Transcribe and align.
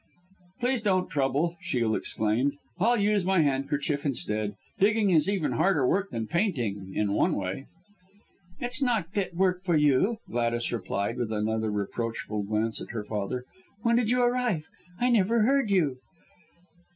"Please 0.59 0.81
don't 0.81 1.11
trouble," 1.11 1.57
Shiel 1.61 1.93
exclaimed, 1.93 2.53
"I'll 2.79 2.97
use 2.99 3.23
my 3.23 3.41
handkerchief 3.41 4.03
instead. 4.03 4.55
Digging 4.79 5.11
is 5.11 5.29
even 5.29 5.51
harder 5.51 5.87
work 5.87 6.09
than 6.09 6.25
painting 6.25 6.93
in 6.95 7.13
one 7.13 7.35
way." 7.35 7.67
"It's 8.59 8.81
not 8.81 9.13
fit 9.13 9.35
work 9.35 9.63
for 9.63 9.77
you," 9.77 10.17
Gladys 10.27 10.71
replied 10.71 11.17
with 11.17 11.31
another 11.31 11.69
reproachful 11.69 12.41
glance 12.41 12.81
at 12.81 12.89
her 12.89 13.03
father. 13.03 13.45
"When 13.83 13.95
did 13.95 14.09
you 14.09 14.23
arrive, 14.23 14.65
I 14.99 15.11
never 15.11 15.43
heard 15.43 15.69
you?" 15.69 15.97